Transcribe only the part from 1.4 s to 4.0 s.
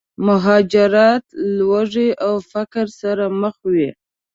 لوږې او فقر سره مخ وي.